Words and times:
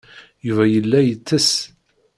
Yuba 0.47 0.63
yella 0.67 0.99
yettess. 1.03 1.49